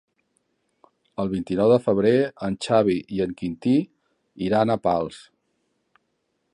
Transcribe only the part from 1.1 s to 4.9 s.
El vint-i-nou de febrer en Xavi i en Quintí iran a